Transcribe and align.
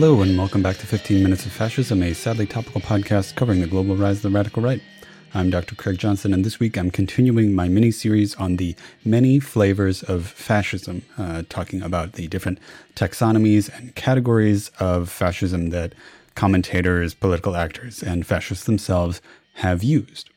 Hello, 0.00 0.22
and 0.22 0.38
welcome 0.38 0.62
back 0.62 0.76
to 0.76 0.86
15 0.86 1.24
Minutes 1.24 1.44
of 1.44 1.50
Fascism, 1.50 2.04
a 2.04 2.14
sadly 2.14 2.46
topical 2.46 2.80
podcast 2.80 3.34
covering 3.34 3.60
the 3.60 3.66
global 3.66 3.96
rise 3.96 4.18
of 4.18 4.22
the 4.22 4.30
radical 4.30 4.62
right. 4.62 4.80
I'm 5.34 5.50
Dr. 5.50 5.74
Craig 5.74 5.98
Johnson, 5.98 6.32
and 6.32 6.44
this 6.44 6.60
week 6.60 6.78
I'm 6.78 6.92
continuing 6.92 7.52
my 7.52 7.66
mini 7.66 7.90
series 7.90 8.36
on 8.36 8.58
the 8.58 8.76
many 9.04 9.40
flavors 9.40 10.04
of 10.04 10.24
fascism, 10.24 11.02
uh, 11.18 11.42
talking 11.48 11.82
about 11.82 12.12
the 12.12 12.28
different 12.28 12.60
taxonomies 12.94 13.76
and 13.76 13.92
categories 13.96 14.70
of 14.78 15.08
fascism 15.08 15.70
that 15.70 15.94
commentators, 16.36 17.12
political 17.12 17.56
actors, 17.56 18.00
and 18.00 18.24
fascists 18.24 18.66
themselves 18.66 19.20
have 19.54 19.82
used. 19.82 20.30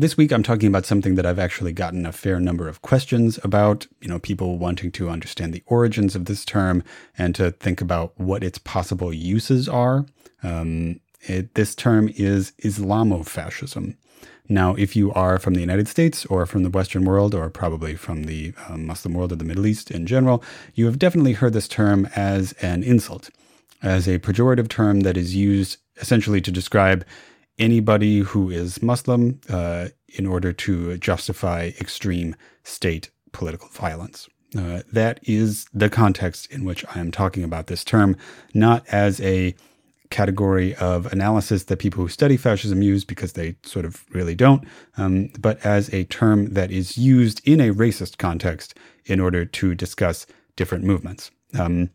This 0.00 0.16
week, 0.16 0.30
I'm 0.30 0.44
talking 0.44 0.68
about 0.68 0.86
something 0.86 1.16
that 1.16 1.26
I've 1.26 1.40
actually 1.40 1.72
gotten 1.72 2.06
a 2.06 2.12
fair 2.12 2.38
number 2.38 2.68
of 2.68 2.82
questions 2.82 3.40
about. 3.42 3.88
You 4.00 4.06
know, 4.06 4.20
people 4.20 4.56
wanting 4.56 4.92
to 4.92 5.08
understand 5.08 5.52
the 5.52 5.64
origins 5.66 6.14
of 6.14 6.26
this 6.26 6.44
term 6.44 6.84
and 7.18 7.34
to 7.34 7.50
think 7.50 7.80
about 7.80 8.12
what 8.16 8.44
its 8.44 8.58
possible 8.58 9.12
uses 9.12 9.68
are. 9.68 10.06
Um, 10.44 11.00
it, 11.22 11.56
this 11.56 11.74
term 11.74 12.10
is 12.14 12.52
Islamofascism. 12.62 13.96
Now, 14.48 14.76
if 14.76 14.94
you 14.94 15.12
are 15.14 15.36
from 15.40 15.54
the 15.54 15.60
United 15.60 15.88
States 15.88 16.24
or 16.26 16.46
from 16.46 16.62
the 16.62 16.70
Western 16.70 17.04
world, 17.04 17.34
or 17.34 17.50
probably 17.50 17.96
from 17.96 18.22
the 18.22 18.54
uh, 18.68 18.76
Muslim 18.76 19.14
world 19.14 19.32
or 19.32 19.36
the 19.36 19.44
Middle 19.44 19.66
East 19.66 19.90
in 19.90 20.06
general, 20.06 20.44
you 20.76 20.86
have 20.86 21.00
definitely 21.00 21.32
heard 21.32 21.54
this 21.54 21.66
term 21.66 22.08
as 22.14 22.52
an 22.62 22.84
insult, 22.84 23.30
as 23.82 24.06
a 24.06 24.20
pejorative 24.20 24.68
term 24.68 25.00
that 25.00 25.16
is 25.16 25.34
used 25.34 25.78
essentially 25.96 26.40
to 26.40 26.52
describe 26.52 27.04
anybody 27.58 28.20
who 28.20 28.50
is 28.50 28.82
Muslim 28.82 29.40
uh, 29.48 29.88
in 30.08 30.26
order 30.26 30.52
to 30.52 30.96
justify 30.98 31.70
extreme 31.80 32.36
state 32.64 33.10
political 33.32 33.68
violence. 33.68 34.28
Uh, 34.56 34.82
that 34.90 35.20
is 35.24 35.66
the 35.74 35.90
context 35.90 36.50
in 36.50 36.64
which 36.64 36.84
I 36.94 37.00
am 37.00 37.10
talking 37.10 37.44
about 37.44 37.66
this 37.66 37.84
term, 37.84 38.16
not 38.54 38.86
as 38.88 39.20
a 39.20 39.54
category 40.10 40.74
of 40.76 41.12
analysis 41.12 41.64
that 41.64 41.78
people 41.78 42.02
who 42.02 42.08
study 42.08 42.38
fascism 42.38 42.80
use 42.80 43.04
because 43.04 43.34
they 43.34 43.56
sort 43.62 43.84
of 43.84 44.04
really 44.10 44.34
don't, 44.34 44.64
um, 44.96 45.28
but 45.38 45.64
as 45.66 45.92
a 45.92 46.04
term 46.04 46.54
that 46.54 46.70
is 46.70 46.96
used 46.96 47.46
in 47.46 47.60
a 47.60 47.74
racist 47.74 48.16
context 48.16 48.74
in 49.04 49.20
order 49.20 49.44
to 49.44 49.74
discuss 49.74 50.26
different 50.56 50.84
movements. 50.84 51.30
Um, 51.58 51.90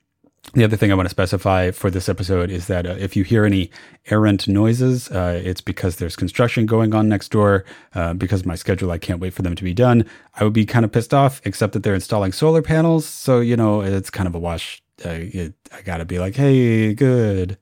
the 0.53 0.63
other 0.63 0.77
thing 0.77 0.91
I 0.91 0.95
want 0.95 1.05
to 1.05 1.09
specify 1.09 1.71
for 1.71 1.89
this 1.89 2.09
episode 2.09 2.51
is 2.51 2.67
that 2.67 2.85
uh, 2.85 2.95
if 2.99 3.15
you 3.15 3.23
hear 3.23 3.45
any 3.45 3.71
errant 4.07 4.47
noises, 4.47 5.09
uh, 5.09 5.41
it's 5.43 5.61
because 5.61 5.95
there's 5.95 6.15
construction 6.15 6.65
going 6.65 6.93
on 6.93 7.09
next 7.09 7.29
door. 7.29 7.65
Uh, 7.95 8.13
because 8.13 8.45
my 8.45 8.55
schedule, 8.55 8.91
I 8.91 8.97
can't 8.97 9.19
wait 9.19 9.33
for 9.33 9.41
them 9.41 9.55
to 9.55 9.63
be 9.63 9.73
done. 9.73 10.05
I 10.35 10.43
would 10.43 10.53
be 10.53 10.65
kind 10.65 10.85
of 10.85 10.91
pissed 10.91 11.13
off, 11.13 11.41
except 11.45 11.73
that 11.73 11.83
they're 11.83 11.95
installing 11.95 12.33
solar 12.33 12.61
panels. 12.61 13.05
So, 13.05 13.39
you 13.39 13.55
know, 13.55 13.81
it's 13.81 14.09
kind 14.09 14.27
of 14.27 14.35
a 14.35 14.39
wash. 14.39 14.83
It, 14.99 15.55
I 15.71 15.81
got 15.81 15.97
to 15.97 16.05
be 16.05 16.19
like, 16.19 16.35
hey, 16.35 16.93
good. 16.93 17.57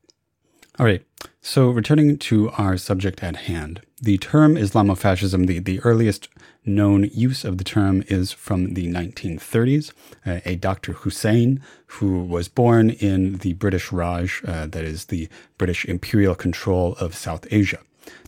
All 0.80 0.86
right. 0.86 1.06
So, 1.42 1.70
returning 1.70 2.18
to 2.20 2.50
our 2.52 2.78
subject 2.78 3.22
at 3.22 3.36
hand, 3.36 3.82
the 4.02 4.18
term 4.18 4.56
Islamofascism, 4.56 5.46
the, 5.48 5.60
the 5.60 5.80
earliest 5.82 6.30
known 6.66 7.10
use 7.14 7.44
of 7.44 7.58
the 7.58 7.64
term 7.64 8.04
is 8.08 8.32
from 8.32 8.74
the 8.76 8.88
1930s. 8.88 9.92
Uh, 10.26 10.40
a 10.46 10.56
Dr. 10.56 10.94
Hussein, 10.94 11.62
who 11.88 12.24
was 12.24 12.48
born 12.48 12.92
in 12.92 13.38
the 13.40 13.54
British 13.54 13.92
Raj, 13.92 14.42
uh, 14.48 14.68
that 14.68 14.86
is 14.86 15.06
the 15.06 15.28
British 15.58 15.84
imperial 15.86 16.36
control 16.36 16.94
of 16.94 17.16
South 17.16 17.46
Asia. 17.52 17.80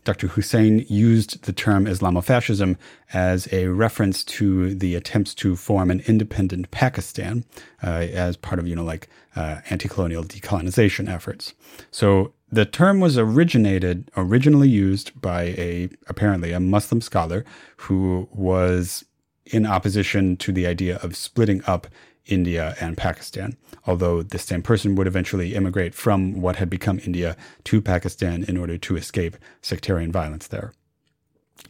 Dr. 0.04 0.28
Hussein 0.28 0.86
used 0.90 1.44
the 1.46 1.54
term 1.54 1.86
Islamofascism 1.86 2.78
as 3.14 3.52
a 3.54 3.68
reference 3.68 4.24
to 4.24 4.76
the 4.76 4.96
attempts 4.96 5.34
to 5.36 5.56
form 5.56 5.90
an 5.90 6.02
independent 6.08 6.72
Pakistan 6.72 7.46
uh, 7.82 7.88
as 7.88 8.36
part 8.36 8.60
of, 8.60 8.68
you 8.68 8.76
know, 8.76 8.84
like 8.84 9.08
uh, 9.36 9.62
anti 9.70 9.88
colonial 9.88 10.24
decolonization 10.24 11.10
efforts. 11.10 11.54
So 11.90 12.34
the 12.54 12.66
term 12.66 13.00
was 13.00 13.18
originated, 13.18 14.12
originally 14.16 14.70
used 14.70 15.20
by 15.20 15.44
a, 15.58 15.90
apparently, 16.08 16.52
a 16.52 16.60
Muslim 16.60 17.02
scholar 17.02 17.44
who 17.78 18.30
was 18.32 19.04
in 19.48 19.66
opposition 19.66 20.38
to 20.38 20.52
the 20.52 20.68
idea 20.68 20.98
of 20.98 21.16
splitting 21.16 21.64
up 21.66 21.88
India 22.28 22.76
and 22.80 22.96
Pakistan, 22.96 23.58
although 23.88 24.22
the 24.22 24.38
same 24.38 24.62
person 24.62 24.94
would 24.96 25.08
eventually 25.08 25.56
immigrate 25.56 25.96
from 25.96 26.42
what 26.42 26.58
had 26.58 26.70
become 26.70 27.00
India 27.04 27.36
to 27.64 27.82
Pakistan 27.82 28.44
in 28.44 28.56
order 28.56 28.78
to 28.78 28.96
escape 28.96 29.36
sectarian 29.62 30.12
violence 30.12 30.48
there. 30.48 30.74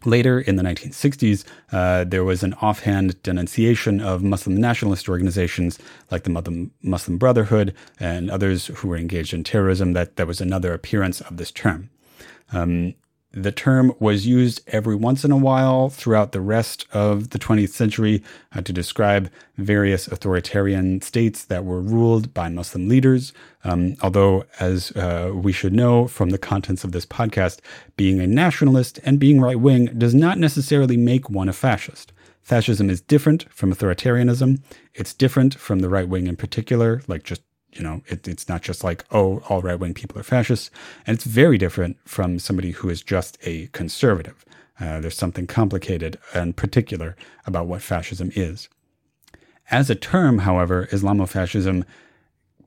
Later 0.05 0.39
in 0.39 0.57
the 0.57 0.63
1960s, 0.63 1.45
uh, 1.71 2.03
there 2.03 2.23
was 2.23 2.43
an 2.43 2.53
offhand 2.55 3.21
denunciation 3.23 4.01
of 4.01 4.21
Muslim 4.21 4.57
nationalist 4.57 5.07
organizations 5.07 5.79
like 6.11 6.23
the 6.23 6.69
Muslim 6.81 7.17
Brotherhood 7.17 7.73
and 7.99 8.29
others 8.29 8.67
who 8.67 8.89
were 8.89 8.97
engaged 8.97 9.33
in 9.33 9.43
terrorism 9.43 9.93
that 9.93 10.17
there 10.17 10.25
was 10.25 10.41
another 10.41 10.73
appearance 10.73 11.21
of 11.21 11.37
this 11.37 11.51
term. 11.51 11.89
Um, 12.51 12.95
the 13.33 13.51
term 13.51 13.93
was 13.99 14.27
used 14.27 14.61
every 14.67 14.95
once 14.95 15.25
in 15.25 15.31
a 15.31 15.37
while 15.37 15.89
throughout 15.89 16.31
the 16.31 16.41
rest 16.41 16.85
of 16.93 17.31
the 17.31 17.39
20th 17.39 17.69
century 17.69 18.23
uh, 18.55 18.61
to 18.61 18.71
describe 18.71 19.29
various 19.57 20.07
authoritarian 20.07 21.01
states 21.01 21.45
that 21.45 21.65
were 21.65 21.81
ruled 21.81 22.31
by 22.33 22.47
Muslim 22.47 22.87
leaders. 22.87 23.33
Um, 23.63 23.95
although, 24.03 24.45
as 24.59 24.91
uh, 24.91 25.31
we 25.33 25.51
should 25.51 25.73
know 25.73 26.07
from 26.07 26.29
the 26.29 26.37
contents 26.37 26.83
of 26.83 26.91
this 26.91 27.07
podcast, 27.07 27.59
being 27.97 28.19
a 28.19 28.27
nationalist 28.27 28.99
and 29.03 29.19
being 29.19 29.41
right 29.41 29.59
wing 29.59 29.85
does 29.97 30.13
not 30.13 30.37
necessarily 30.37 30.95
make 30.95 31.29
one 31.29 31.49
a 31.49 31.53
fascist. 31.53 32.13
Fascism 32.43 32.89
is 32.89 33.01
different 33.01 33.51
from 33.51 33.73
authoritarianism. 33.73 34.61
It's 34.93 35.13
different 35.13 35.55
from 35.55 35.79
the 35.79 35.89
right 35.89 36.07
wing 36.07 36.27
in 36.27 36.35
particular, 36.35 37.01
like 37.07 37.23
just 37.23 37.41
you 37.75 37.83
know, 37.83 38.01
it, 38.07 38.27
it's 38.27 38.47
not 38.47 38.61
just 38.61 38.83
like, 38.83 39.05
oh, 39.11 39.39
all 39.49 39.61
right 39.61 39.79
wing 39.79 39.93
people 39.93 40.19
are 40.19 40.23
fascists. 40.23 40.69
And 41.05 41.15
it's 41.15 41.25
very 41.25 41.57
different 41.57 41.97
from 42.05 42.39
somebody 42.39 42.71
who 42.71 42.89
is 42.89 43.01
just 43.01 43.37
a 43.43 43.67
conservative. 43.67 44.45
Uh, 44.79 44.99
there's 44.99 45.17
something 45.17 45.47
complicated 45.47 46.17
and 46.33 46.55
particular 46.55 47.15
about 47.45 47.67
what 47.67 47.81
fascism 47.81 48.31
is. 48.35 48.69
As 49.71 49.89
a 49.89 49.95
term, 49.95 50.39
however, 50.39 50.87
Islamofascism 50.91 51.85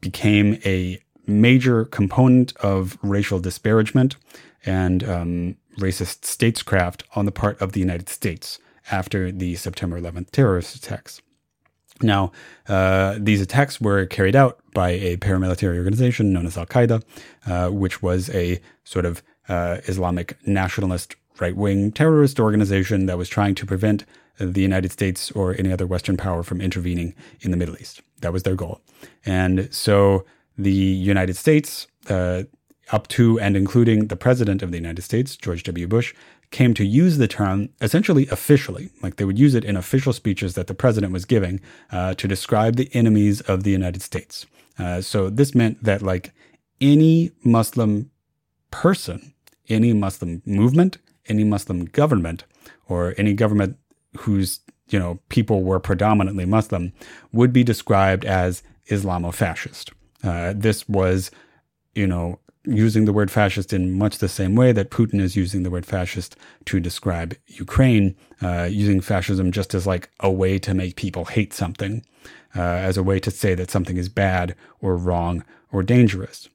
became 0.00 0.58
a 0.64 1.00
major 1.26 1.84
component 1.84 2.56
of 2.58 2.96
racial 3.02 3.38
disparagement 3.38 4.16
and 4.64 5.04
um, 5.04 5.56
racist 5.78 6.22
statescraft 6.22 7.02
on 7.14 7.26
the 7.26 7.32
part 7.32 7.60
of 7.60 7.72
the 7.72 7.80
United 7.80 8.08
States 8.08 8.58
after 8.90 9.32
the 9.32 9.56
September 9.56 10.00
11th 10.00 10.30
terrorist 10.30 10.76
attacks. 10.76 11.20
Now, 12.02 12.32
uh, 12.68 13.16
these 13.18 13.40
attacks 13.40 13.80
were 13.80 14.06
carried 14.06 14.36
out 14.36 14.60
by 14.74 14.90
a 14.90 15.16
paramilitary 15.16 15.78
organization 15.78 16.32
known 16.32 16.46
as 16.46 16.58
Al 16.58 16.66
Qaeda, 16.66 17.02
uh, 17.46 17.70
which 17.70 18.02
was 18.02 18.28
a 18.30 18.60
sort 18.84 19.04
of 19.06 19.22
uh, 19.48 19.78
Islamic 19.84 20.36
nationalist 20.46 21.16
right 21.40 21.56
wing 21.56 21.92
terrorist 21.92 22.40
organization 22.40 23.06
that 23.06 23.18
was 23.18 23.28
trying 23.28 23.54
to 23.54 23.66
prevent 23.66 24.04
the 24.38 24.60
United 24.60 24.92
States 24.92 25.30
or 25.32 25.54
any 25.58 25.72
other 25.72 25.86
Western 25.86 26.16
power 26.16 26.42
from 26.42 26.60
intervening 26.60 27.14
in 27.40 27.50
the 27.50 27.56
Middle 27.56 27.76
East. 27.80 28.02
That 28.20 28.32
was 28.32 28.42
their 28.42 28.54
goal. 28.54 28.80
And 29.24 29.72
so 29.72 30.24
the 30.58 30.72
United 30.72 31.36
States, 31.36 31.86
uh, 32.08 32.44
up 32.92 33.08
to 33.08 33.38
and 33.40 33.56
including 33.56 34.06
the 34.06 34.16
President 34.16 34.62
of 34.62 34.70
the 34.70 34.76
United 34.76 35.02
States, 35.02 35.36
George 35.36 35.62
W. 35.64 35.88
Bush, 35.88 36.14
came 36.50 36.74
to 36.74 36.84
use 36.84 37.18
the 37.18 37.28
term 37.28 37.70
essentially 37.80 38.26
officially. 38.28 38.90
Like 39.02 39.16
they 39.16 39.24
would 39.24 39.38
use 39.38 39.54
it 39.54 39.64
in 39.64 39.76
official 39.76 40.12
speeches 40.12 40.54
that 40.54 40.66
the 40.66 40.74
president 40.74 41.12
was 41.12 41.24
giving 41.24 41.60
uh, 41.90 42.14
to 42.14 42.28
describe 42.28 42.76
the 42.76 42.90
enemies 42.92 43.40
of 43.42 43.62
the 43.62 43.70
United 43.70 44.02
States. 44.02 44.46
Uh, 44.78 45.00
so 45.00 45.30
this 45.30 45.54
meant 45.54 45.82
that 45.82 46.02
like 46.02 46.32
any 46.80 47.32
Muslim 47.42 48.10
person, 48.70 49.32
any 49.68 49.92
Muslim 49.92 50.42
movement, 50.44 50.98
any 51.28 51.44
Muslim 51.44 51.86
government, 51.86 52.44
or 52.88 53.15
any 53.16 53.32
government 53.32 53.76
whose 54.18 54.60
you 54.88 54.98
know 54.98 55.18
people 55.28 55.62
were 55.62 55.80
predominantly 55.80 56.44
Muslim 56.44 56.92
would 57.32 57.53
be 57.53 57.65
described 57.65 58.24
as 58.24 58.62
Islamofascist. 58.88 59.92
Uh, 60.22 60.53
this 60.56 60.88
was, 60.88 61.30
you 61.94 62.06
know, 62.06 62.38
using 62.66 63.04
the 63.04 63.13
word 63.13 63.30
fascist 63.30 63.72
in 63.72 63.97
much 63.97 64.18
the 64.18 64.28
same 64.28 64.54
way 64.54 64.72
that 64.72 64.91
Putin 64.91 65.21
is 65.21 65.36
using 65.36 65.63
the 65.63 65.71
word 65.71 65.86
fascist 65.86 66.36
to 66.66 66.80
describe 66.80 67.34
Ukraine, 67.47 68.16
uh, 68.42 68.68
using 68.71 69.01
fascism 69.01 69.53
just 69.53 69.74
as 69.74 69.86
like 69.86 70.10
a 70.21 70.30
way 70.30 70.59
to 70.59 70.74
make 70.74 70.97
people 70.97 71.27
hate 71.27 71.53
something, 71.53 72.04
uh, 72.54 72.60
as 72.60 72.97
a 72.97 73.03
way 73.03 73.21
to 73.21 73.30
say 73.30 73.54
that 73.54 73.71
something 73.71 73.97
is 73.97 74.09
bad 74.09 74.54
or 74.80 74.97
wrong 74.97 75.45
or 75.72 75.83
dangerous. 75.83 76.48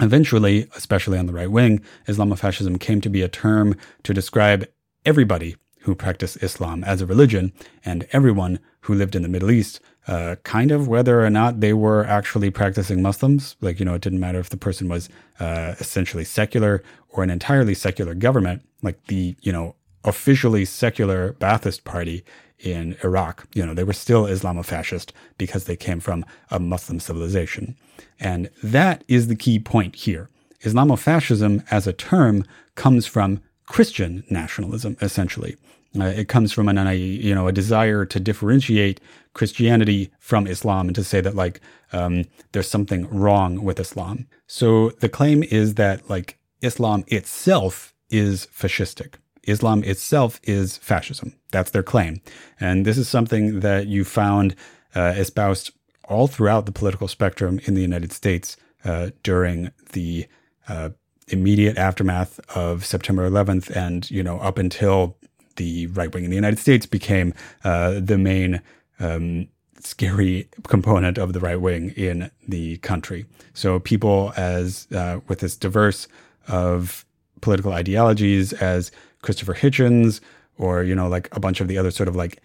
Eventually, 0.00 0.68
especially 0.74 1.18
on 1.18 1.26
the 1.26 1.32
right 1.32 1.50
wing, 1.50 1.82
Islamofascism 2.06 2.80
came 2.80 3.00
to 3.00 3.08
be 3.08 3.22
a 3.22 3.28
term 3.28 3.76
to 4.02 4.12
describe 4.12 4.66
everybody 5.04 5.56
who 5.80 5.94
practiced 5.94 6.42
Islam 6.42 6.82
as 6.84 7.00
a 7.00 7.06
religion 7.06 7.52
and 7.84 8.06
everyone 8.12 8.58
who 8.82 8.94
lived 8.94 9.14
in 9.14 9.22
the 9.22 9.28
Middle 9.28 9.50
East 9.50 9.80
uh, 10.06 10.36
kind 10.44 10.70
of 10.70 10.88
whether 10.88 11.24
or 11.24 11.30
not 11.30 11.60
they 11.60 11.72
were 11.72 12.04
actually 12.04 12.50
practicing 12.50 13.02
Muslims. 13.02 13.56
Like, 13.60 13.78
you 13.80 13.84
know, 13.84 13.94
it 13.94 14.02
didn't 14.02 14.20
matter 14.20 14.38
if 14.38 14.50
the 14.50 14.56
person 14.56 14.88
was 14.88 15.08
uh, 15.40 15.74
essentially 15.80 16.24
secular 16.24 16.82
or 17.08 17.24
an 17.24 17.30
entirely 17.30 17.74
secular 17.74 18.14
government, 18.14 18.62
like 18.82 19.04
the, 19.06 19.36
you 19.42 19.52
know, 19.52 19.74
officially 20.04 20.64
secular 20.64 21.32
Ba'athist 21.34 21.84
Party 21.84 22.24
in 22.58 22.96
Iraq. 23.02 23.46
You 23.54 23.66
know, 23.66 23.74
they 23.74 23.84
were 23.84 23.92
still 23.92 24.24
Islamofascist 24.24 25.10
because 25.38 25.64
they 25.64 25.76
came 25.76 26.00
from 26.00 26.24
a 26.50 26.58
Muslim 26.58 27.00
civilization. 27.00 27.76
And 28.20 28.48
that 28.62 29.04
is 29.08 29.26
the 29.26 29.36
key 29.36 29.58
point 29.58 29.96
here. 29.96 30.30
Islamofascism 30.62 31.64
as 31.70 31.86
a 31.86 31.92
term 31.92 32.44
comes 32.74 33.06
from 33.06 33.40
Christian 33.66 34.22
nationalism, 34.30 34.96
essentially. 35.00 35.56
Uh, 35.98 36.04
it 36.04 36.28
comes 36.28 36.52
from 36.52 36.68
an, 36.68 36.78
a, 36.78 36.94
you 36.94 37.34
know, 37.34 37.48
a 37.48 37.52
desire 37.52 38.04
to 38.04 38.20
differentiate 38.20 39.00
Christianity 39.34 40.10
from 40.18 40.46
Islam 40.46 40.88
and 40.88 40.94
to 40.94 41.04
say 41.04 41.20
that 41.20 41.34
like 41.34 41.60
um, 41.92 42.24
there's 42.52 42.68
something 42.68 43.08
wrong 43.08 43.62
with 43.62 43.80
Islam. 43.80 44.26
So 44.46 44.90
the 45.00 45.08
claim 45.08 45.42
is 45.42 45.74
that 45.74 46.08
like 46.08 46.38
Islam 46.62 47.04
itself 47.08 47.94
is 48.10 48.46
fascistic. 48.46 49.14
Islam 49.44 49.84
itself 49.84 50.40
is 50.42 50.76
fascism. 50.78 51.34
That's 51.52 51.70
their 51.70 51.82
claim. 51.82 52.20
And 52.58 52.84
this 52.84 52.98
is 52.98 53.08
something 53.08 53.60
that 53.60 53.86
you 53.86 54.04
found 54.04 54.56
uh, 54.94 55.14
espoused 55.16 55.70
all 56.08 56.26
throughout 56.26 56.66
the 56.66 56.72
political 56.72 57.08
spectrum 57.08 57.60
in 57.64 57.74
the 57.74 57.82
United 57.82 58.12
States 58.12 58.56
uh, 58.84 59.10
during 59.22 59.70
the 59.92 60.26
uh, 60.68 60.90
immediate 61.28 61.76
aftermath 61.76 62.40
of 62.56 62.84
September 62.84 63.28
11th, 63.28 63.70
and 63.74 64.10
you 64.10 64.22
know 64.22 64.38
up 64.38 64.58
until 64.58 65.16
the 65.56 65.86
right 65.88 66.12
wing 66.12 66.24
in 66.24 66.30
the 66.30 66.36
United 66.36 66.58
States 66.58 66.86
became 66.86 67.34
uh, 67.64 68.00
the 68.00 68.18
main 68.18 68.60
um, 69.00 69.48
scary 69.80 70.48
component 70.64 71.18
of 71.18 71.32
the 71.32 71.40
right 71.40 71.60
wing 71.60 71.90
in 71.96 72.30
the 72.46 72.78
country. 72.78 73.26
So 73.54 73.78
people 73.78 74.32
as 74.36 74.86
uh, 74.92 75.20
with 75.28 75.40
this 75.40 75.56
diverse 75.56 76.08
of 76.48 77.04
political 77.40 77.72
ideologies 77.72 78.52
as 78.54 78.90
Christopher 79.22 79.54
Hitchens 79.54 80.20
or 80.58 80.82
you 80.82 80.94
know 80.94 81.08
like 81.08 81.28
a 81.34 81.40
bunch 81.40 81.60
of 81.60 81.68
the 81.68 81.78
other 81.78 81.90
sort 81.90 82.08
of 82.08 82.16
like 82.16 82.40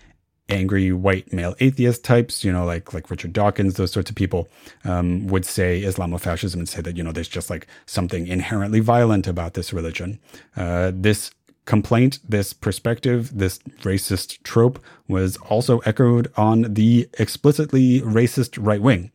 angry 0.52 0.92
white 0.92 1.31
male 1.31 1.56
atheist 1.60 2.04
types, 2.04 2.44
you 2.44 2.52
know, 2.52 2.66
like 2.66 2.94
like 2.94 3.10
Richard 3.10 3.34
Dawkins, 3.34 3.75
those 3.75 3.92
sorts 3.92 4.10
of 4.10 4.16
people, 4.16 4.50
um, 4.84 5.28
would 5.28 5.46
say 5.46 5.81
Islamofascism 5.81 6.56
and 6.56 6.69
say 6.69 6.81
that 6.81 6.98
you 6.98 7.04
know 7.04 7.12
there's 7.12 7.28
just 7.28 7.50
like 7.50 7.68
something 7.86 8.28
inherently 8.28 8.80
violent 8.80 9.28
about 9.28 9.54
this 9.54 9.74
religion. 9.74 10.19
Uh, 10.56 10.92
this 10.94 11.31
complaint, 11.72 12.20
this 12.28 12.52
perspective, 12.52 13.32
this 13.34 13.60
racist 13.84 14.44
trope 14.44 14.78
was 15.08 15.38
also 15.38 15.80
echoed 15.86 16.30
on 16.36 16.74
the 16.74 17.08
explicitly 17.18 18.02
racist 18.02 18.58
right 18.60 18.82
wing. 18.82 19.10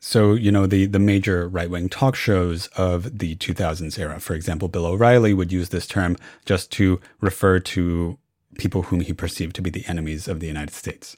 So, 0.00 0.34
you 0.34 0.52
know, 0.52 0.66
the, 0.66 0.84
the 0.84 0.98
major 0.98 1.48
right 1.48 1.70
wing 1.70 1.88
talk 1.88 2.14
shows 2.14 2.66
of 2.76 3.20
the 3.20 3.36
2000s 3.36 3.98
era, 3.98 4.20
for 4.20 4.34
example, 4.34 4.68
Bill 4.68 4.84
O'Reilly 4.84 5.32
would 5.32 5.50
use 5.50 5.70
this 5.70 5.86
term 5.86 6.18
just 6.44 6.70
to 6.72 7.00
refer 7.22 7.58
to 7.58 8.18
people 8.58 8.82
whom 8.82 9.00
he 9.00 9.14
perceived 9.14 9.56
to 9.56 9.62
be 9.62 9.70
the 9.70 9.86
enemies 9.86 10.28
of 10.28 10.40
the 10.40 10.46
United 10.46 10.74
States. 10.74 11.16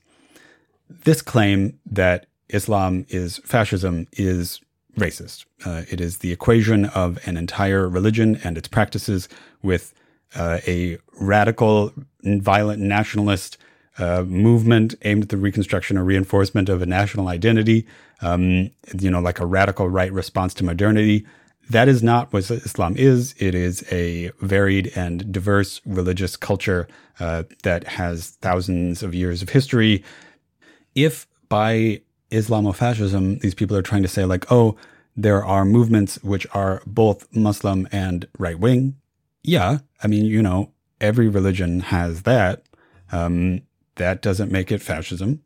This 0.88 1.21
claim 1.21 1.81
that 1.85 2.27
Islam 2.50 3.06
is 3.09 3.38
fascism 3.38 4.06
is 4.12 4.61
racist. 4.97 5.47
Uh, 5.65 5.83
it 5.91 6.00
is 6.00 6.19
the 6.19 6.31
equation 6.31 6.85
of 6.85 7.19
an 7.27 7.37
entire 7.37 7.88
religion 7.88 8.38
and 8.44 8.56
its 8.56 8.69
practices 8.69 9.29
with 9.65 9.93
uh, 10.37 10.61
a 10.67 10.99
radical, 11.19 11.93
violent 12.23 12.81
nationalist 12.81 13.59
uh, 13.99 14.23
movement 14.23 14.94
aimed 15.03 15.25
at 15.25 15.29
the 15.31 15.37
reconstruction 15.37 15.97
or 15.97 16.05
reinforcement 16.05 16.69
of 16.69 16.83
a 16.83 16.87
national 16.87 17.29
identity, 17.29 17.87
um, 18.21 18.71
you 18.99 19.11
know, 19.11 19.21
like 19.21 19.41
a 19.41 19.47
radical 19.47 19.88
right 19.88 20.12
response 20.12 20.53
to 20.55 20.65
modernity 20.65 21.27
that 21.69 21.88
is 21.88 22.03
not 22.03 22.33
what 22.33 22.50
Islam 22.50 22.94
is. 22.97 23.35
It 23.38 23.55
is 23.55 23.85
a 23.91 24.31
varied 24.41 24.93
and 24.94 25.33
diverse 25.33 25.81
religious 25.85 26.37
culture 26.37 26.87
uh, 27.19 27.44
that 27.65 27.85
has 27.85 28.31
thousands 28.41 29.03
of 29.03 29.15
years 29.15 29.43
of 29.43 29.49
history. 29.49 30.05
If 30.94 31.27
by 31.49 32.03
Islamofascism, 32.31 33.41
these 33.41 33.55
people 33.55 33.77
are 33.77 33.83
trying 33.83 34.03
to 34.03 34.09
say, 34.09 34.25
like, 34.25 34.50
oh, 34.50 34.77
there 35.17 35.44
are 35.44 35.65
movements 35.65 36.23
which 36.23 36.47
are 36.53 36.83
both 36.87 37.27
Muslim 37.35 37.88
and 37.91 38.29
right 38.38 38.59
wing. 38.59 38.97
Yeah, 39.46 39.78
I 40.02 40.08
mean, 40.08 40.25
you 40.25 40.43
know, 40.43 40.72
every 41.00 41.28
religion 41.28 41.78
has 41.78 42.22
that. 42.22 42.64
Um, 43.12 43.62
that 43.94 44.20
doesn't 44.20 44.50
make 44.50 44.72
it 44.72 44.82
fascism. 44.82 45.40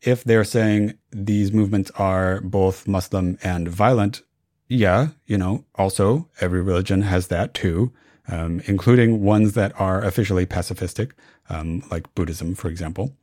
If 0.00 0.22
they're 0.22 0.44
saying 0.44 0.94
these 1.10 1.52
movements 1.52 1.90
are 1.96 2.40
both 2.40 2.86
Muslim 2.86 3.36
and 3.42 3.68
violent, 3.68 4.22
yeah, 4.68 5.08
you 5.26 5.36
know, 5.36 5.64
also 5.74 6.28
every 6.40 6.62
religion 6.62 7.02
has 7.02 7.26
that 7.26 7.52
too, 7.52 7.92
um, 8.28 8.62
including 8.66 9.22
ones 9.22 9.54
that 9.54 9.72
are 9.78 10.04
officially 10.04 10.46
pacifistic, 10.46 11.10
um, 11.50 11.82
like 11.90 12.14
Buddhism, 12.14 12.54
for 12.54 12.68
example. 12.68 13.16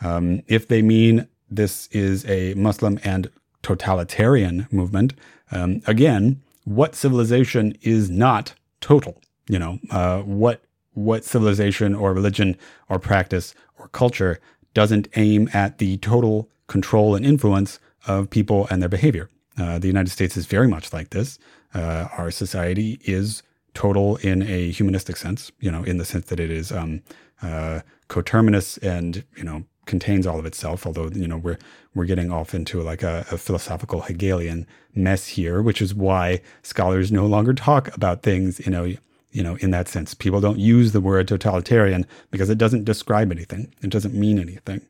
Um, 0.00 0.42
if 0.46 0.66
they 0.68 0.80
mean 0.80 1.28
this 1.50 1.88
is 1.88 2.24
a 2.24 2.54
Muslim 2.54 2.98
and 3.04 3.28
totalitarian 3.60 4.66
movement, 4.70 5.12
um, 5.50 5.82
again, 5.86 6.40
what 6.64 6.94
civilization 6.94 7.76
is 7.82 8.08
not 8.08 8.54
total? 8.80 9.20
You 9.48 9.58
know, 9.58 9.78
uh, 9.90 10.20
what 10.22 10.62
what 10.94 11.24
civilization 11.24 11.94
or 11.94 12.12
religion 12.12 12.56
or 12.88 12.98
practice 12.98 13.54
or 13.78 13.88
culture 13.88 14.38
doesn't 14.74 15.08
aim 15.16 15.48
at 15.52 15.78
the 15.78 15.96
total 15.98 16.48
control 16.66 17.14
and 17.14 17.24
influence 17.24 17.78
of 18.06 18.30
people 18.30 18.66
and 18.70 18.82
their 18.82 18.88
behavior? 18.88 19.28
Uh, 19.58 19.78
the 19.78 19.86
United 19.86 20.10
States 20.10 20.36
is 20.36 20.46
very 20.46 20.68
much 20.68 20.92
like 20.92 21.10
this. 21.10 21.38
Uh, 21.74 22.08
our 22.16 22.30
society 22.30 22.98
is 23.04 23.42
total 23.74 24.16
in 24.16 24.42
a 24.42 24.70
humanistic 24.70 25.16
sense, 25.16 25.50
you 25.60 25.70
know, 25.70 25.82
in 25.82 25.96
the 25.98 26.04
sense 26.04 26.26
that 26.26 26.40
it 26.40 26.50
is 26.50 26.72
um, 26.72 27.02
uh, 27.42 27.80
coterminous 28.08 28.76
and 28.78 29.24
you 29.36 29.44
know 29.44 29.64
contains 29.86 30.26
all 30.26 30.38
of 30.38 30.46
itself. 30.46 30.86
Although 30.86 31.08
you 31.08 31.26
know 31.26 31.38
we're 31.38 31.58
we're 31.94 32.04
getting 32.04 32.30
off 32.30 32.54
into 32.54 32.82
like 32.82 33.02
a, 33.02 33.26
a, 33.30 33.38
philosophical 33.38 34.02
Hegelian 34.02 34.66
mess 34.94 35.26
here, 35.28 35.62
which 35.62 35.82
is 35.82 35.94
why 35.94 36.40
scholars 36.62 37.10
no 37.10 37.26
longer 37.26 37.54
talk 37.54 37.94
about 37.94 38.22
things, 38.22 38.60
you 38.60 38.70
know. 38.70 38.94
You 39.32 39.42
know, 39.42 39.56
in 39.56 39.70
that 39.70 39.88
sense, 39.88 40.14
people 40.14 40.40
don't 40.40 40.58
use 40.58 40.92
the 40.92 41.00
word 41.00 41.26
totalitarian 41.26 42.06
because 42.30 42.50
it 42.50 42.58
doesn't 42.58 42.84
describe 42.84 43.32
anything. 43.32 43.74
It 43.82 43.90
doesn't 43.90 44.14
mean 44.14 44.38
anything. 44.38 44.82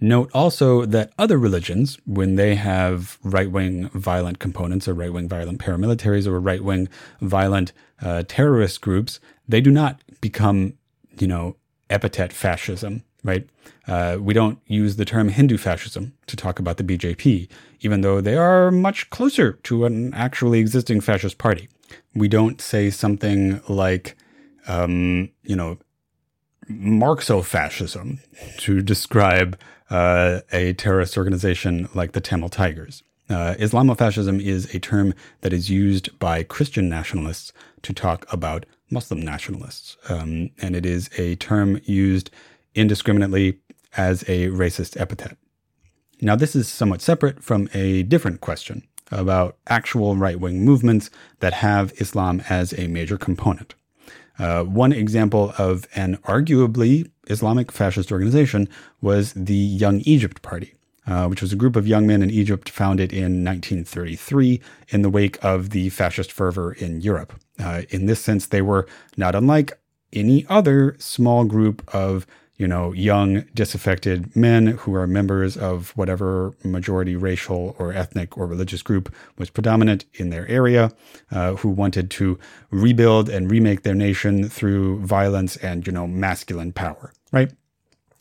Note 0.00 0.30
also 0.34 0.84
that 0.84 1.12
other 1.18 1.38
religions, 1.38 1.98
when 2.04 2.34
they 2.34 2.56
have 2.56 3.18
right 3.22 3.50
wing 3.50 3.88
violent 3.90 4.38
components 4.38 4.88
or 4.88 4.92
right 4.92 5.12
wing 5.12 5.28
violent 5.28 5.60
paramilitaries 5.60 6.26
or 6.26 6.38
right 6.40 6.62
wing 6.62 6.88
violent 7.20 7.72
uh, 8.02 8.24
terrorist 8.26 8.80
groups, 8.80 9.20
they 9.48 9.60
do 9.60 9.70
not 9.70 10.02
become, 10.20 10.74
you 11.18 11.26
know, 11.26 11.56
epithet 11.90 12.32
fascism, 12.32 13.02
right? 13.22 13.48
Uh, 13.86 14.18
we 14.20 14.34
don't 14.34 14.58
use 14.66 14.96
the 14.96 15.04
term 15.04 15.28
Hindu 15.28 15.56
fascism 15.56 16.12
to 16.26 16.36
talk 16.36 16.58
about 16.58 16.76
the 16.76 16.84
BJP, 16.84 17.48
even 17.80 18.00
though 18.00 18.20
they 18.20 18.36
are 18.36 18.70
much 18.70 19.08
closer 19.10 19.54
to 19.64 19.84
an 19.84 20.12
actually 20.12 20.58
existing 20.58 21.00
fascist 21.00 21.38
party. 21.38 21.68
We 22.14 22.28
don't 22.28 22.60
say 22.60 22.90
something 22.90 23.60
like, 23.68 24.16
um, 24.66 25.30
you 25.42 25.56
know, 25.56 25.78
Marxo-fascism 26.68 28.20
to 28.58 28.82
describe 28.82 29.58
uh, 29.90 30.40
a 30.52 30.72
terrorist 30.74 31.18
organization 31.18 31.88
like 31.94 32.12
the 32.12 32.20
Tamil 32.20 32.48
Tigers. 32.48 33.02
Uh, 33.28 33.54
Islamofascism 33.58 34.42
is 34.42 34.74
a 34.74 34.78
term 34.78 35.14
that 35.40 35.52
is 35.52 35.70
used 35.70 36.18
by 36.18 36.42
Christian 36.42 36.88
nationalists 36.88 37.52
to 37.82 37.92
talk 37.92 38.30
about 38.32 38.66
Muslim 38.90 39.20
nationalists. 39.20 39.96
Um, 40.08 40.50
and 40.60 40.76
it 40.76 40.84
is 40.86 41.10
a 41.18 41.36
term 41.36 41.80
used 41.84 42.30
indiscriminately 42.74 43.58
as 43.96 44.22
a 44.22 44.48
racist 44.48 45.00
epithet. 45.00 45.36
Now, 46.20 46.36
this 46.36 46.54
is 46.54 46.68
somewhat 46.68 47.02
separate 47.02 47.42
from 47.42 47.68
a 47.74 48.02
different 48.02 48.40
question 48.40 48.86
about 49.10 49.56
actual 49.66 50.16
right 50.16 50.40
wing 50.40 50.64
movements 50.64 51.10
that 51.40 51.52
have 51.54 51.92
Islam 52.00 52.42
as 52.48 52.72
a 52.78 52.86
major 52.86 53.18
component. 53.18 53.74
Uh, 54.38 54.64
one 54.64 54.92
example 54.92 55.52
of 55.58 55.86
an 55.94 56.16
arguably 56.24 57.10
Islamic 57.28 57.70
fascist 57.70 58.10
organization 58.10 58.68
was 59.00 59.32
the 59.34 59.54
Young 59.54 60.00
Egypt 60.00 60.42
Party, 60.42 60.74
uh, 61.06 61.26
which 61.28 61.40
was 61.40 61.52
a 61.52 61.56
group 61.56 61.76
of 61.76 61.86
young 61.86 62.06
men 62.06 62.22
in 62.22 62.30
Egypt 62.30 62.68
founded 62.68 63.12
in 63.12 63.44
1933 63.44 64.60
in 64.88 65.02
the 65.02 65.10
wake 65.10 65.42
of 65.44 65.70
the 65.70 65.88
fascist 65.90 66.32
fervor 66.32 66.72
in 66.72 67.00
Europe. 67.00 67.32
Uh, 67.62 67.82
in 67.90 68.06
this 68.06 68.20
sense, 68.20 68.46
they 68.46 68.62
were 68.62 68.88
not 69.16 69.34
unlike 69.34 69.72
any 70.12 70.46
other 70.48 70.96
small 70.98 71.44
group 71.44 71.82
of 71.94 72.26
you 72.56 72.68
know, 72.68 72.92
young, 72.92 73.44
disaffected 73.54 74.34
men 74.36 74.66
who 74.68 74.94
are 74.94 75.06
members 75.06 75.56
of 75.56 75.90
whatever 75.96 76.54
majority 76.62 77.16
racial 77.16 77.74
or 77.78 77.92
ethnic 77.92 78.38
or 78.38 78.46
religious 78.46 78.80
group 78.80 79.12
was 79.38 79.50
predominant 79.50 80.04
in 80.14 80.30
their 80.30 80.46
area, 80.48 80.92
uh, 81.32 81.54
who 81.54 81.68
wanted 81.68 82.10
to 82.12 82.38
rebuild 82.70 83.28
and 83.28 83.50
remake 83.50 83.82
their 83.82 83.94
nation 83.94 84.48
through 84.48 85.00
violence 85.00 85.56
and, 85.56 85.86
you 85.86 85.92
know, 85.92 86.06
masculine 86.06 86.72
power, 86.72 87.12
right? 87.32 87.52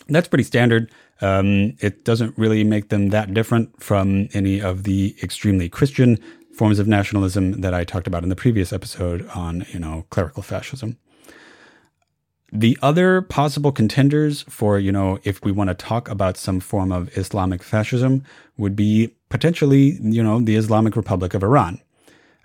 That's 0.07 0.27
pretty 0.27 0.43
standard. 0.43 0.91
Um, 1.21 1.75
it 1.79 2.03
doesn't 2.03 2.37
really 2.37 2.63
make 2.63 2.89
them 2.89 3.09
that 3.09 3.33
different 3.33 3.81
from 3.81 4.27
any 4.33 4.59
of 4.59 4.83
the 4.83 5.15
extremely 5.21 5.69
Christian 5.69 6.17
forms 6.53 6.79
of 6.79 6.87
nationalism 6.87 7.61
that 7.61 7.73
I 7.73 7.83
talked 7.83 8.07
about 8.07 8.23
in 8.23 8.29
the 8.29 8.35
previous 8.35 8.73
episode 8.73 9.27
on, 9.29 9.65
you 9.71 9.79
know, 9.79 10.05
clerical 10.09 10.43
fascism. 10.43 10.97
The 12.55 12.77
other 12.83 13.23
possible 13.23 13.71
contenders 13.71 14.43
for, 14.43 14.77
you 14.77 14.91
know, 14.91 15.17
if 15.23 15.43
we 15.43 15.51
want 15.51 15.71
to 15.71 15.73
talk 15.73 16.07
about 16.07 16.37
some 16.37 16.59
form 16.59 16.91
of 16.91 17.09
Islamic 17.17 17.63
fascism 17.63 18.23
would 18.57 18.75
be 18.75 19.15
potentially, 19.29 19.97
you 19.99 20.21
know, 20.21 20.39
the 20.39 20.55
Islamic 20.55 20.95
Republic 20.95 21.33
of 21.33 21.41
Iran. 21.41 21.81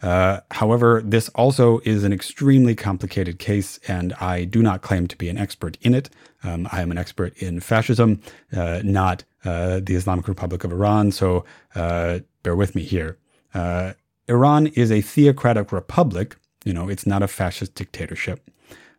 Uh, 0.00 0.40
however, 0.50 1.02
this 1.04 1.28
also 1.34 1.80
is 1.84 2.04
an 2.04 2.14
extremely 2.14 2.74
complicated 2.74 3.38
case, 3.38 3.78
and 3.86 4.14
I 4.14 4.44
do 4.44 4.62
not 4.62 4.80
claim 4.80 5.08
to 5.08 5.16
be 5.16 5.28
an 5.28 5.36
expert 5.36 5.76
in 5.82 5.94
it. 5.94 6.08
Um, 6.42 6.66
I 6.72 6.80
am 6.80 6.90
an 6.90 6.96
expert 6.96 7.36
in 7.36 7.60
fascism, 7.60 8.22
uh, 8.56 8.80
not 8.82 9.24
uh, 9.44 9.80
the 9.82 9.94
Islamic 9.94 10.26
Republic 10.26 10.64
of 10.64 10.72
Iran, 10.72 11.12
so 11.12 11.44
uh, 11.74 12.20
bear 12.42 12.56
with 12.56 12.74
me 12.74 12.82
here. 12.82 13.18
Uh, 13.52 13.92
Iran 14.26 14.68
is 14.68 14.90
a 14.90 15.02
theocratic 15.02 15.70
republic. 15.70 16.36
You 16.64 16.72
know, 16.72 16.88
it's 16.88 17.06
not 17.06 17.22
a 17.22 17.28
fascist 17.28 17.74
dictatorship 17.74 18.48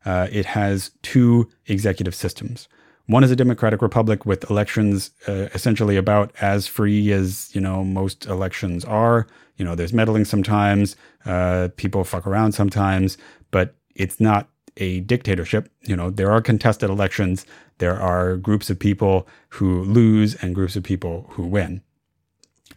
uh, 0.05 0.27
it 0.31 0.45
has 0.45 0.91
two 1.01 1.49
executive 1.67 2.15
systems. 2.15 2.67
One 3.07 3.23
is 3.23 3.31
a 3.31 3.35
democratic 3.35 3.81
republic 3.81 4.25
with 4.25 4.49
elections 4.51 5.11
uh, 5.27 5.49
essentially 5.55 5.97
about 5.97 6.31
as 6.41 6.67
free 6.67 7.11
as 7.11 7.49
you 7.55 7.61
know 7.61 7.83
most 7.83 8.27
elections 8.27 8.85
are. 8.85 9.27
You 9.57 9.65
know, 9.65 9.75
there's 9.75 9.93
meddling 9.93 10.25
sometimes, 10.25 10.95
uh, 11.25 11.69
people 11.75 12.03
fuck 12.03 12.25
around 12.25 12.53
sometimes, 12.53 13.17
but 13.51 13.75
it's 13.95 14.19
not 14.19 14.47
a 14.77 15.01
dictatorship. 15.01 15.69
You 15.81 15.95
know, 15.95 16.09
there 16.09 16.31
are 16.31 16.41
contested 16.41 16.89
elections. 16.89 17.45
There 17.79 17.99
are 17.99 18.37
groups 18.37 18.69
of 18.69 18.79
people 18.79 19.27
who 19.49 19.83
lose 19.83 20.35
and 20.35 20.55
groups 20.55 20.75
of 20.75 20.83
people 20.83 21.25
who 21.31 21.43
win. 21.43 21.81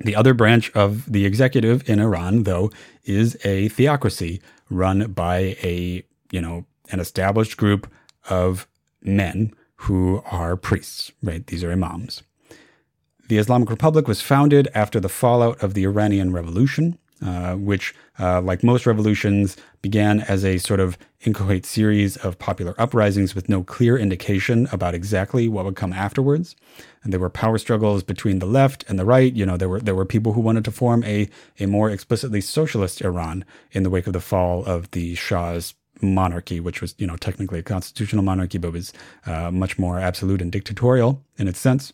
The 0.00 0.16
other 0.16 0.34
branch 0.34 0.72
of 0.72 1.10
the 1.12 1.24
executive 1.26 1.88
in 1.88 2.00
Iran, 2.00 2.44
though, 2.44 2.70
is 3.04 3.36
a 3.44 3.68
theocracy 3.68 4.40
run 4.70 5.12
by 5.12 5.56
a 5.62 6.04
you 6.30 6.40
know 6.40 6.64
an 6.90 7.00
established 7.00 7.56
group 7.56 7.90
of 8.28 8.66
men 9.02 9.52
who 9.76 10.22
are 10.30 10.56
priests, 10.56 11.12
right? 11.22 11.46
These 11.46 11.64
are 11.64 11.72
imams. 11.72 12.22
The 13.28 13.38
Islamic 13.38 13.70
Republic 13.70 14.06
was 14.06 14.20
founded 14.20 14.68
after 14.74 15.00
the 15.00 15.08
fallout 15.08 15.62
of 15.62 15.74
the 15.74 15.84
Iranian 15.84 16.32
Revolution, 16.32 16.98
uh, 17.24 17.54
which, 17.54 17.94
uh, 18.18 18.40
like 18.40 18.62
most 18.62 18.84
revolutions, 18.84 19.56
began 19.80 20.20
as 20.22 20.44
a 20.44 20.58
sort 20.58 20.80
of 20.80 20.98
inchoate 21.22 21.64
series 21.64 22.16
of 22.18 22.38
popular 22.38 22.74
uprisings 22.78 23.34
with 23.34 23.48
no 23.48 23.62
clear 23.62 23.96
indication 23.96 24.68
about 24.72 24.94
exactly 24.94 25.48
what 25.48 25.64
would 25.64 25.76
come 25.76 25.92
afterwards. 25.92 26.56
And 27.02 27.12
there 27.12 27.20
were 27.20 27.30
power 27.30 27.58
struggles 27.58 28.02
between 28.02 28.38
the 28.38 28.46
left 28.46 28.84
and 28.88 28.98
the 28.98 29.04
right. 29.04 29.32
You 29.32 29.46
know, 29.46 29.56
there 29.56 29.68
were 29.68 29.80
there 29.80 29.94
were 29.94 30.04
people 30.04 30.32
who 30.32 30.40
wanted 30.40 30.64
to 30.64 30.72
form 30.72 31.04
a 31.04 31.28
a 31.60 31.66
more 31.66 31.90
explicitly 31.90 32.40
socialist 32.40 33.00
Iran 33.02 33.44
in 33.70 33.82
the 33.82 33.90
wake 33.90 34.06
of 34.06 34.12
the 34.12 34.20
fall 34.20 34.64
of 34.64 34.90
the 34.90 35.14
Shah's 35.14 35.74
monarchy, 36.02 36.60
which 36.60 36.80
was, 36.80 36.94
you 36.98 37.06
know, 37.06 37.16
technically 37.16 37.60
a 37.60 37.62
constitutional 37.62 38.22
monarchy, 38.22 38.58
but 38.58 38.72
was 38.72 38.92
uh, 39.26 39.50
much 39.50 39.78
more 39.78 39.98
absolute 39.98 40.42
and 40.42 40.50
dictatorial 40.50 41.22
in 41.38 41.48
its 41.48 41.58
sense. 41.58 41.92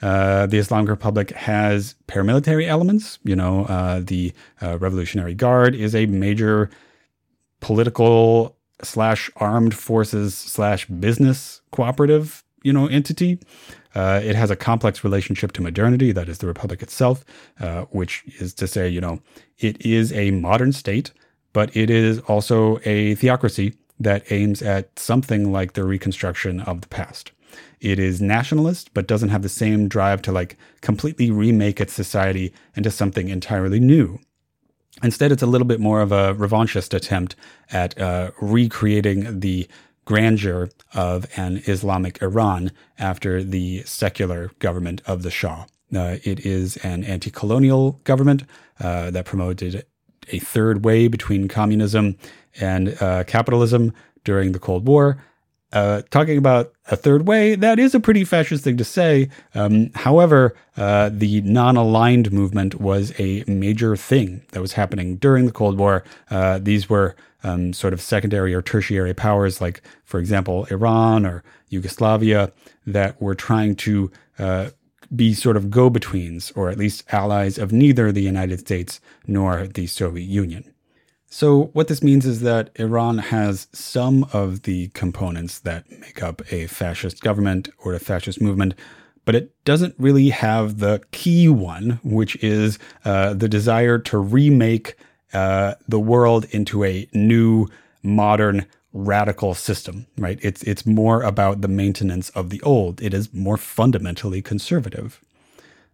Uh, 0.00 0.46
the 0.46 0.58
Islamic 0.58 0.88
Republic 0.88 1.32
has 1.32 1.96
paramilitary 2.06 2.66
elements. 2.66 3.18
You 3.24 3.34
know, 3.34 3.64
uh, 3.64 4.00
the 4.00 4.32
uh, 4.62 4.78
Revolutionary 4.78 5.34
Guard 5.34 5.74
is 5.74 5.94
a 5.94 6.06
major 6.06 6.70
political 7.60 8.56
slash 8.82 9.30
armed 9.36 9.74
forces 9.74 10.36
slash 10.36 10.86
business 10.86 11.62
cooperative, 11.72 12.44
you 12.62 12.72
know, 12.72 12.86
entity. 12.86 13.40
Uh, 13.94 14.20
it 14.22 14.36
has 14.36 14.50
a 14.50 14.56
complex 14.56 15.02
relationship 15.02 15.50
to 15.52 15.62
modernity, 15.62 16.12
that 16.12 16.28
is 16.28 16.38
the 16.38 16.46
Republic 16.46 16.82
itself, 16.82 17.24
uh, 17.58 17.82
which 17.90 18.22
is 18.38 18.54
to 18.54 18.68
say, 18.68 18.88
you 18.88 19.00
know, 19.00 19.20
it 19.58 19.84
is 19.84 20.12
a 20.12 20.30
modern 20.30 20.72
state 20.72 21.10
but 21.58 21.76
it 21.76 21.90
is 21.90 22.20
also 22.28 22.78
a 22.84 23.16
theocracy 23.16 23.74
that 23.98 24.30
aims 24.30 24.62
at 24.62 24.96
something 24.96 25.50
like 25.50 25.72
the 25.72 25.82
reconstruction 25.82 26.60
of 26.60 26.82
the 26.82 26.86
past. 26.86 27.32
It 27.80 27.98
is 27.98 28.20
nationalist, 28.20 28.94
but 28.94 29.08
doesn't 29.08 29.30
have 29.30 29.42
the 29.42 29.48
same 29.48 29.88
drive 29.88 30.22
to 30.22 30.30
like 30.30 30.56
completely 30.82 31.32
remake 31.32 31.80
its 31.80 31.92
society 31.92 32.52
into 32.76 32.92
something 32.92 33.28
entirely 33.28 33.80
new. 33.80 34.20
Instead, 35.02 35.32
it's 35.32 35.42
a 35.42 35.48
little 35.48 35.66
bit 35.66 35.80
more 35.80 36.00
of 36.00 36.12
a 36.12 36.32
revanchist 36.36 36.94
attempt 36.94 37.34
at 37.72 38.00
uh, 38.00 38.30
recreating 38.40 39.40
the 39.40 39.66
grandeur 40.04 40.68
of 40.94 41.26
an 41.36 41.60
Islamic 41.66 42.22
Iran 42.22 42.70
after 43.00 43.42
the 43.42 43.82
secular 43.82 44.52
government 44.60 45.02
of 45.06 45.24
the 45.24 45.30
Shah. 45.32 45.64
Uh, 45.92 46.18
it 46.22 46.38
is 46.46 46.76
an 46.84 47.02
anti 47.02 47.32
colonial 47.32 47.98
government 48.04 48.44
uh, 48.78 49.10
that 49.10 49.24
promoted 49.24 49.84
a 50.30 50.38
third 50.38 50.84
way 50.84 51.08
between 51.08 51.48
communism 51.48 52.16
and 52.60 53.00
uh, 53.00 53.24
capitalism 53.24 53.92
during 54.24 54.52
the 54.52 54.58
Cold 54.58 54.86
War. 54.86 55.22
Uh, 55.70 56.00
talking 56.10 56.38
about 56.38 56.72
a 56.90 56.96
third 56.96 57.28
way, 57.28 57.54
that 57.54 57.78
is 57.78 57.94
a 57.94 58.00
pretty 58.00 58.24
fascist 58.24 58.64
thing 58.64 58.78
to 58.78 58.84
say. 58.84 59.28
Um, 59.54 59.90
however, 59.94 60.54
uh, 60.78 61.10
the 61.12 61.42
non 61.42 61.76
aligned 61.76 62.32
movement 62.32 62.80
was 62.80 63.12
a 63.18 63.44
major 63.46 63.94
thing 63.94 64.42
that 64.52 64.62
was 64.62 64.72
happening 64.72 65.16
during 65.16 65.44
the 65.44 65.52
Cold 65.52 65.76
War. 65.76 66.04
Uh, 66.30 66.58
these 66.58 66.88
were 66.88 67.16
um, 67.44 67.74
sort 67.74 67.92
of 67.92 68.00
secondary 68.00 68.54
or 68.54 68.62
tertiary 68.62 69.12
powers, 69.12 69.60
like, 69.60 69.82
for 70.04 70.18
example, 70.18 70.66
Iran 70.70 71.26
or 71.26 71.44
Yugoslavia, 71.68 72.50
that 72.86 73.20
were 73.20 73.34
trying 73.34 73.76
to 73.76 74.10
uh, 74.38 74.70
be 75.14 75.34
sort 75.34 75.56
of 75.56 75.70
go 75.70 75.90
betweens, 75.90 76.52
or 76.54 76.68
at 76.68 76.78
least 76.78 77.04
allies 77.12 77.58
of 77.58 77.72
neither 77.72 78.12
the 78.12 78.22
United 78.22 78.60
States 78.60 79.00
nor 79.26 79.66
the 79.66 79.86
Soviet 79.86 80.26
Union. 80.26 80.72
So, 81.30 81.64
what 81.74 81.88
this 81.88 82.02
means 82.02 82.24
is 82.24 82.40
that 82.40 82.70
Iran 82.76 83.18
has 83.18 83.68
some 83.72 84.24
of 84.32 84.62
the 84.62 84.88
components 84.88 85.58
that 85.60 85.90
make 85.90 86.22
up 86.22 86.40
a 86.50 86.66
fascist 86.66 87.20
government 87.20 87.68
or 87.84 87.92
a 87.92 87.98
fascist 87.98 88.40
movement, 88.40 88.74
but 89.26 89.34
it 89.34 89.52
doesn't 89.66 89.94
really 89.98 90.30
have 90.30 90.78
the 90.78 91.02
key 91.10 91.48
one, 91.48 92.00
which 92.02 92.42
is 92.42 92.78
uh, 93.04 93.34
the 93.34 93.48
desire 93.48 93.98
to 93.98 94.18
remake 94.18 94.96
uh, 95.34 95.74
the 95.86 96.00
world 96.00 96.46
into 96.50 96.82
a 96.82 97.06
new, 97.12 97.68
modern, 98.02 98.64
radical 98.92 99.54
system, 99.54 100.06
right? 100.16 100.38
It's 100.42 100.62
it's 100.62 100.86
more 100.86 101.22
about 101.22 101.60
the 101.60 101.68
maintenance 101.68 102.30
of 102.30 102.50
the 102.50 102.60
old. 102.62 103.02
It 103.02 103.14
is 103.14 103.32
more 103.32 103.56
fundamentally 103.56 104.42
conservative. 104.42 105.22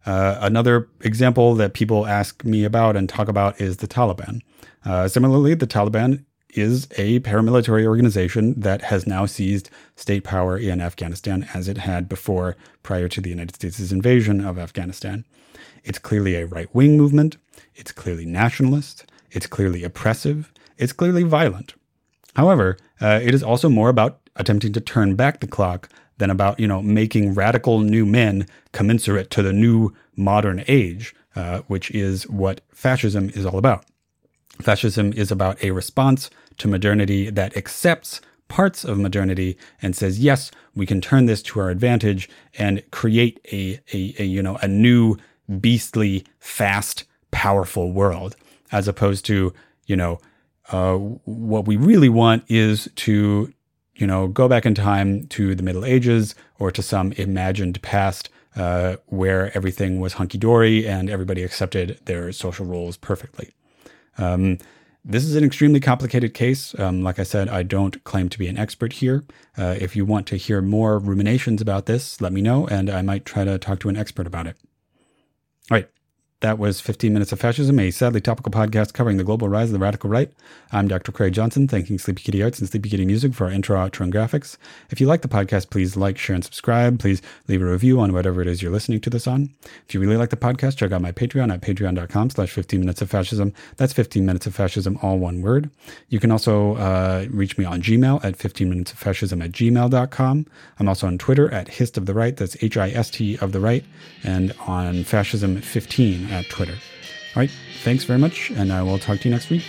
Uh, 0.06 0.38
another 0.40 0.88
example 1.00 1.54
that 1.54 1.72
people 1.72 2.06
ask 2.06 2.44
me 2.44 2.64
about 2.64 2.96
and 2.96 3.08
talk 3.08 3.28
about 3.28 3.60
is 3.60 3.78
the 3.78 3.88
Taliban. 3.88 4.40
Uh, 4.84 5.08
similarly, 5.08 5.54
the 5.54 5.66
Taliban 5.66 6.24
is 6.50 6.86
a 6.96 7.18
paramilitary 7.20 7.84
organization 7.84 8.58
that 8.60 8.82
has 8.82 9.06
now 9.06 9.26
seized 9.26 9.70
state 9.96 10.22
power 10.22 10.56
in 10.56 10.80
Afghanistan 10.80 11.48
as 11.54 11.68
it 11.68 11.78
had 11.78 12.08
before 12.08 12.56
prior 12.82 13.08
to 13.08 13.20
the 13.20 13.30
United 13.30 13.56
States' 13.56 13.90
invasion 13.90 14.44
of 14.44 14.58
Afghanistan. 14.58 15.24
It's 15.82 15.98
clearly 15.98 16.36
a 16.36 16.46
right 16.46 16.72
wing 16.74 16.96
movement. 16.96 17.38
It's 17.74 17.92
clearly 17.92 18.24
nationalist. 18.24 19.04
It's 19.30 19.46
clearly 19.46 19.82
oppressive. 19.82 20.52
It's 20.78 20.92
clearly 20.92 21.24
violent. 21.24 21.74
However, 22.36 22.76
uh, 23.00 23.20
it 23.22 23.34
is 23.34 23.42
also 23.42 23.68
more 23.68 23.88
about 23.88 24.20
attempting 24.36 24.72
to 24.72 24.80
turn 24.80 25.14
back 25.14 25.40
the 25.40 25.46
clock 25.46 25.88
than 26.18 26.30
about 26.30 26.60
you 26.60 26.68
know 26.68 26.82
making 26.82 27.34
radical 27.34 27.80
new 27.80 28.06
men 28.06 28.46
commensurate 28.72 29.30
to 29.30 29.42
the 29.42 29.52
new 29.52 29.92
modern 30.16 30.64
age, 30.68 31.14
uh, 31.36 31.60
which 31.66 31.90
is 31.90 32.28
what 32.28 32.60
fascism 32.72 33.30
is 33.30 33.46
all 33.46 33.58
about. 33.58 33.84
Fascism 34.60 35.12
is 35.14 35.32
about 35.32 35.62
a 35.62 35.72
response 35.72 36.30
to 36.58 36.68
modernity 36.68 37.30
that 37.30 37.56
accepts 37.56 38.20
parts 38.46 38.84
of 38.84 38.98
modernity 38.98 39.58
and 39.82 39.96
says, 39.96 40.20
yes, 40.20 40.50
we 40.74 40.86
can 40.86 41.00
turn 41.00 41.26
this 41.26 41.42
to 41.42 41.58
our 41.58 41.70
advantage 41.70 42.28
and 42.56 42.88
create 42.92 43.40
a, 43.52 43.80
a, 43.92 44.14
a 44.18 44.24
you 44.24 44.42
know 44.42 44.56
a 44.62 44.68
new 44.68 45.16
beastly, 45.60 46.24
fast, 46.38 47.04
powerful 47.30 47.92
world, 47.92 48.36
as 48.70 48.86
opposed 48.88 49.24
to 49.26 49.52
you 49.86 49.96
know 49.96 50.18
uh, 50.70 50.94
what 50.96 51.66
we 51.66 51.76
really 51.76 52.08
want 52.08 52.44
is 52.48 52.88
to, 52.96 53.52
you 53.96 54.06
know, 54.06 54.28
go 54.28 54.48
back 54.48 54.64
in 54.64 54.74
time 54.74 55.26
to 55.28 55.54
the 55.54 55.62
Middle 55.62 55.84
Ages 55.84 56.34
or 56.58 56.70
to 56.70 56.82
some 56.82 57.12
imagined 57.12 57.80
past 57.82 58.30
uh, 58.56 58.96
where 59.06 59.54
everything 59.56 60.00
was 60.00 60.14
hunky 60.14 60.38
dory 60.38 60.86
and 60.86 61.10
everybody 61.10 61.42
accepted 61.42 61.98
their 62.04 62.32
social 62.32 62.64
roles 62.64 62.96
perfectly. 62.96 63.52
Um, 64.16 64.58
this 65.04 65.24
is 65.24 65.36
an 65.36 65.44
extremely 65.44 65.80
complicated 65.80 66.32
case. 66.32 66.78
Um, 66.78 67.02
like 67.02 67.18
I 67.18 67.24
said, 67.24 67.48
I 67.48 67.62
don't 67.62 68.02
claim 68.04 68.30
to 68.30 68.38
be 68.38 68.46
an 68.46 68.56
expert 68.56 68.94
here. 68.94 69.24
Uh, 69.58 69.76
if 69.78 69.94
you 69.94 70.06
want 70.06 70.26
to 70.28 70.36
hear 70.36 70.62
more 70.62 70.98
ruminations 70.98 71.60
about 71.60 71.84
this, 71.84 72.20
let 72.22 72.32
me 72.32 72.40
know, 72.40 72.66
and 72.66 72.88
I 72.88 73.02
might 73.02 73.26
try 73.26 73.44
to 73.44 73.58
talk 73.58 73.80
to 73.80 73.90
an 73.90 73.96
expert 73.96 74.26
about 74.26 74.46
it. 74.46 74.56
All 75.70 75.76
right. 75.76 75.88
That 76.44 76.58
was 76.58 76.78
15 76.78 77.10
Minutes 77.10 77.32
of 77.32 77.40
Fascism, 77.40 77.78
a 77.78 77.90
sadly 77.90 78.20
topical 78.20 78.52
podcast 78.52 78.92
covering 78.92 79.16
the 79.16 79.24
global 79.24 79.48
rise 79.48 79.70
of 79.70 79.72
the 79.72 79.78
radical 79.78 80.10
right. 80.10 80.30
I'm 80.72 80.88
Dr. 80.88 81.10
Craig 81.10 81.32
Johnson, 81.32 81.66
thanking 81.66 81.98
Sleepy 81.98 82.22
Kitty 82.22 82.42
Arts 82.42 82.58
and 82.58 82.68
Sleepy 82.68 82.90
Kitty 82.90 83.06
Music 83.06 83.32
for 83.32 83.46
our 83.46 83.50
intro, 83.50 83.78
outro, 83.78 84.02
and 84.02 84.12
graphics. 84.12 84.58
If 84.90 85.00
you 85.00 85.06
like 85.06 85.22
the 85.22 85.28
podcast, 85.28 85.70
please 85.70 85.96
like, 85.96 86.18
share, 86.18 86.34
and 86.34 86.44
subscribe. 86.44 86.98
Please 87.00 87.22
leave 87.48 87.62
a 87.62 87.64
review 87.64 87.98
on 87.98 88.12
whatever 88.12 88.42
it 88.42 88.46
is 88.46 88.60
you're 88.60 88.70
listening 88.70 89.00
to 89.00 89.08
this 89.08 89.26
on. 89.26 89.54
If 89.88 89.94
you 89.94 90.00
really 90.00 90.18
like 90.18 90.28
the 90.28 90.36
podcast, 90.36 90.76
check 90.76 90.92
out 90.92 91.00
my 91.00 91.12
Patreon 91.12 91.50
at 91.50 91.62
patreon.com 91.62 92.28
slash 92.28 92.50
15 92.50 92.78
Minutes 92.78 93.00
of 93.00 93.08
Fascism. 93.08 93.54
That's 93.78 93.94
15 93.94 94.26
Minutes 94.26 94.46
of 94.46 94.54
Fascism, 94.54 94.98
all 95.00 95.18
one 95.18 95.40
word. 95.40 95.70
You 96.10 96.20
can 96.20 96.30
also 96.30 96.74
uh, 96.74 97.24
reach 97.30 97.56
me 97.56 97.64
on 97.64 97.80
Gmail 97.80 98.22
at 98.22 98.36
15 98.36 98.68
Minutes 98.68 98.92
of 98.92 98.98
Fascism 98.98 99.40
at 99.40 99.52
gmail.com. 99.52 100.46
I'm 100.78 100.88
also 100.88 101.06
on 101.06 101.16
Twitter 101.16 101.50
at 101.54 101.68
Hist 101.68 101.96
of 101.96 102.04
the 102.04 102.12
Right, 102.12 102.36
that's 102.36 102.62
H 102.62 102.76
I 102.76 102.90
S 102.90 103.08
T 103.08 103.38
of 103.38 103.52
the 103.52 103.60
Right, 103.60 103.84
and 104.22 104.52
on 104.66 105.04
Fascism 105.04 105.62
15 105.62 106.33
at 106.34 106.48
Twitter. 106.48 106.74
All 106.74 107.40
right. 107.40 107.50
Thanks 107.82 108.04
very 108.04 108.18
much, 108.18 108.50
and 108.50 108.72
I 108.72 108.82
will 108.82 108.98
talk 108.98 109.20
to 109.20 109.28
you 109.28 109.34
next 109.34 109.50
week. 109.50 109.64